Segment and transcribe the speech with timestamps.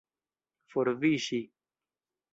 [0.71, 1.41] forviŝi